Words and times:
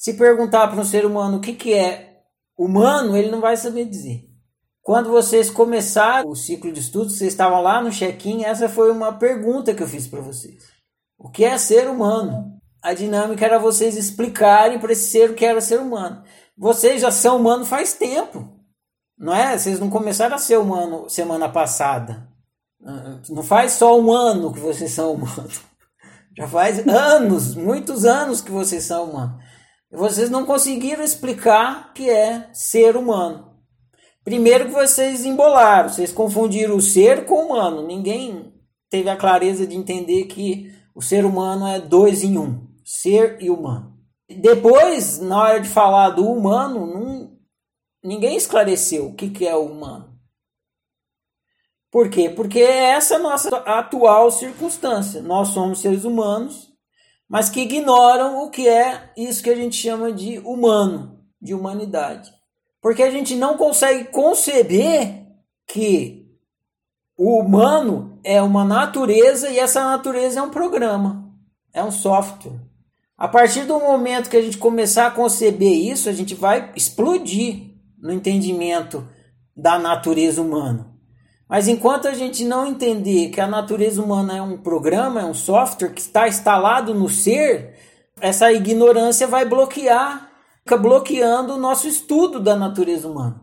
Se 0.00 0.14
perguntar 0.14 0.66
para 0.68 0.80
um 0.80 0.84
ser 0.84 1.04
humano 1.04 1.36
o 1.36 1.40
que, 1.42 1.52
que 1.52 1.74
é 1.74 2.22
humano, 2.56 3.14
ele 3.14 3.30
não 3.30 3.38
vai 3.38 3.54
saber 3.54 3.84
dizer. 3.84 4.24
Quando 4.80 5.10
vocês 5.10 5.50
começaram 5.50 6.30
o 6.30 6.34
ciclo 6.34 6.72
de 6.72 6.80
estudos, 6.80 7.18
vocês 7.18 7.34
estavam 7.34 7.60
lá 7.60 7.82
no 7.82 7.90
check-in, 7.90 8.44
essa 8.44 8.66
foi 8.66 8.90
uma 8.90 9.12
pergunta 9.18 9.74
que 9.74 9.82
eu 9.82 9.86
fiz 9.86 10.06
para 10.06 10.22
vocês. 10.22 10.64
O 11.18 11.28
que 11.28 11.44
é 11.44 11.58
ser 11.58 11.86
humano? 11.86 12.58
A 12.80 12.94
dinâmica 12.94 13.44
era 13.44 13.58
vocês 13.58 13.94
explicarem 13.94 14.78
para 14.78 14.90
esse 14.90 15.10
ser 15.10 15.32
o 15.32 15.34
que 15.34 15.44
era 15.44 15.60
ser 15.60 15.78
humano. 15.78 16.22
Vocês 16.56 17.02
já 17.02 17.10
são 17.10 17.36
humano 17.36 17.66
faz 17.66 17.92
tempo. 17.92 18.58
Não 19.18 19.34
é? 19.34 19.58
Vocês 19.58 19.78
não 19.78 19.90
começaram 19.90 20.34
a 20.34 20.38
ser 20.38 20.56
humano 20.56 21.10
semana 21.10 21.46
passada. 21.46 22.26
Não 23.28 23.42
faz 23.42 23.72
só 23.72 24.00
um 24.00 24.10
ano 24.10 24.50
que 24.50 24.60
vocês 24.60 24.92
são 24.92 25.12
humanos. 25.12 25.60
Já 26.38 26.48
faz 26.48 26.88
anos, 26.88 27.54
muitos 27.54 28.06
anos 28.06 28.40
que 28.40 28.52
vocês 28.52 28.84
são 28.84 29.10
humanos. 29.10 29.42
Vocês 29.90 30.30
não 30.30 30.46
conseguiram 30.46 31.02
explicar 31.02 31.88
o 31.90 31.92
que 31.94 32.08
é 32.08 32.48
ser 32.52 32.96
humano. 32.96 33.50
Primeiro 34.22 34.66
que 34.66 34.72
vocês 34.72 35.24
embolaram, 35.24 35.88
vocês 35.88 36.12
confundiram 36.12 36.76
o 36.76 36.80
ser 36.80 37.24
com 37.24 37.34
o 37.34 37.46
humano. 37.46 37.86
Ninguém 37.86 38.54
teve 38.88 39.08
a 39.08 39.16
clareza 39.16 39.66
de 39.66 39.76
entender 39.76 40.24
que 40.26 40.72
o 40.94 41.02
ser 41.02 41.24
humano 41.24 41.66
é 41.66 41.80
dois 41.80 42.22
em 42.22 42.38
um, 42.38 42.68
ser 42.84 43.38
e 43.40 43.50
humano. 43.50 43.98
Depois, 44.28 45.18
na 45.18 45.42
hora 45.42 45.60
de 45.60 45.68
falar 45.68 46.10
do 46.10 46.24
humano, 46.24 46.86
não, 46.86 47.36
ninguém 48.04 48.36
esclareceu 48.36 49.08
o 49.08 49.14
que, 49.14 49.30
que 49.30 49.46
é 49.46 49.56
o 49.56 49.64
humano. 49.64 50.10
Por 51.90 52.08
quê? 52.08 52.30
Porque 52.30 52.60
essa 52.60 53.14
é 53.14 53.16
a 53.16 53.20
nossa 53.20 53.56
atual 53.56 54.30
circunstância. 54.30 55.20
Nós 55.20 55.48
somos 55.48 55.80
seres 55.80 56.04
humanos, 56.04 56.69
mas 57.30 57.48
que 57.48 57.60
ignoram 57.60 58.42
o 58.42 58.50
que 58.50 58.68
é 58.68 59.12
isso 59.16 59.40
que 59.40 59.50
a 59.50 59.54
gente 59.54 59.76
chama 59.76 60.12
de 60.12 60.40
humano, 60.40 61.20
de 61.40 61.54
humanidade. 61.54 62.28
Porque 62.82 63.04
a 63.04 63.10
gente 63.10 63.36
não 63.36 63.56
consegue 63.56 64.06
conceber 64.06 65.26
que 65.64 66.26
o 67.16 67.38
humano 67.38 68.18
é 68.24 68.42
uma 68.42 68.64
natureza 68.64 69.48
e 69.48 69.60
essa 69.60 69.84
natureza 69.84 70.40
é 70.40 70.42
um 70.42 70.50
programa, 70.50 71.32
é 71.72 71.84
um 71.84 71.92
software. 71.92 72.58
A 73.16 73.28
partir 73.28 73.64
do 73.64 73.78
momento 73.78 74.28
que 74.28 74.36
a 74.36 74.42
gente 74.42 74.58
começar 74.58 75.06
a 75.06 75.10
conceber 75.12 75.72
isso, 75.72 76.08
a 76.08 76.12
gente 76.12 76.34
vai 76.34 76.72
explodir 76.74 77.76
no 77.96 78.12
entendimento 78.12 79.06
da 79.56 79.78
natureza 79.78 80.42
humana. 80.42 80.90
Mas 81.50 81.66
enquanto 81.66 82.06
a 82.06 82.14
gente 82.14 82.44
não 82.44 82.64
entender 82.64 83.30
que 83.30 83.40
a 83.40 83.46
natureza 83.48 84.00
humana 84.00 84.36
é 84.36 84.40
um 84.40 84.56
programa, 84.56 85.20
é 85.20 85.24
um 85.24 85.34
software 85.34 85.90
que 85.90 86.00
está 86.00 86.28
instalado 86.28 86.94
no 86.94 87.08
ser, 87.08 87.74
essa 88.20 88.52
ignorância 88.52 89.26
vai 89.26 89.44
bloquear, 89.44 90.30
fica 90.60 90.76
bloqueando 90.76 91.54
o 91.54 91.58
nosso 91.58 91.88
estudo 91.88 92.38
da 92.38 92.54
natureza 92.54 93.08
humana. 93.08 93.42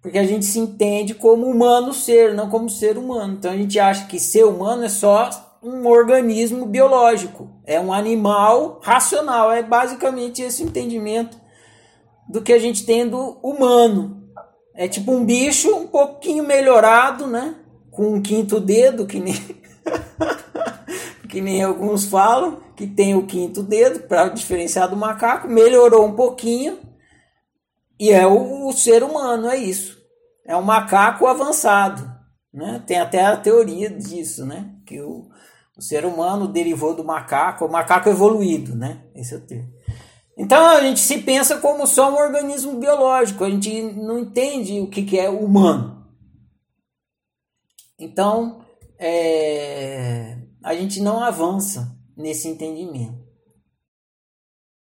Porque 0.00 0.16
a 0.16 0.24
gente 0.24 0.44
se 0.44 0.60
entende 0.60 1.12
como 1.12 1.44
humano 1.44 1.92
ser, 1.92 2.32
não 2.32 2.48
como 2.48 2.70
ser 2.70 2.96
humano. 2.96 3.34
Então 3.34 3.50
a 3.50 3.56
gente 3.56 3.76
acha 3.80 4.06
que 4.06 4.20
ser 4.20 4.44
humano 4.44 4.84
é 4.84 4.88
só 4.88 5.28
um 5.60 5.88
organismo 5.88 6.66
biológico, 6.66 7.50
é 7.66 7.80
um 7.80 7.92
animal 7.92 8.78
racional, 8.80 9.50
é 9.50 9.60
basicamente 9.60 10.40
esse 10.40 10.62
entendimento 10.62 11.36
do 12.28 12.40
que 12.40 12.52
a 12.52 12.60
gente 12.60 12.86
tem 12.86 13.08
do 13.08 13.40
humano. 13.42 14.27
É 14.78 14.86
tipo 14.86 15.10
um 15.10 15.24
bicho 15.24 15.74
um 15.74 15.88
pouquinho 15.88 16.44
melhorado, 16.44 17.26
né? 17.26 17.56
Com 17.90 18.14
um 18.14 18.22
quinto 18.22 18.60
dedo, 18.60 19.08
que 19.08 19.18
nem, 19.18 19.34
que 21.28 21.40
nem 21.40 21.64
alguns 21.64 22.04
falam, 22.04 22.60
que 22.76 22.86
tem 22.86 23.16
o 23.16 23.26
quinto 23.26 23.60
dedo 23.60 24.06
para 24.06 24.28
diferenciar 24.28 24.88
do 24.88 24.94
macaco. 24.94 25.48
Melhorou 25.48 26.06
um 26.06 26.14
pouquinho 26.14 26.78
e 27.98 28.12
é 28.12 28.24
o, 28.24 28.68
o 28.68 28.72
ser 28.72 29.02
humano, 29.02 29.48
é 29.48 29.56
isso. 29.56 29.98
É 30.46 30.56
um 30.56 30.62
macaco 30.62 31.26
avançado. 31.26 32.08
Né? 32.54 32.80
Tem 32.86 33.00
até 33.00 33.26
a 33.26 33.36
teoria 33.36 33.90
disso, 33.90 34.46
né? 34.46 34.76
Que 34.86 35.00
o, 35.00 35.28
o 35.76 35.82
ser 35.82 36.04
humano 36.04 36.46
derivou 36.46 36.94
do 36.94 37.02
macaco, 37.02 37.64
o 37.64 37.72
macaco 37.72 38.08
evoluído, 38.08 38.76
né? 38.76 39.02
Esse 39.12 39.34
é 39.34 39.38
o 39.38 39.40
termo. 39.40 39.72
Então 40.38 40.64
a 40.64 40.80
gente 40.80 41.00
se 41.00 41.18
pensa 41.18 41.58
como 41.58 41.84
só 41.84 42.12
um 42.12 42.16
organismo 42.16 42.78
biológico, 42.78 43.42
a 43.42 43.50
gente 43.50 43.82
não 43.82 44.20
entende 44.20 44.80
o 44.80 44.86
que, 44.88 45.02
que 45.02 45.18
é 45.18 45.28
humano. 45.28 46.06
Então 47.98 48.64
é, 48.96 50.38
a 50.62 50.74
gente 50.74 51.00
não 51.02 51.20
avança 51.20 51.92
nesse 52.16 52.46
entendimento. 52.46 53.27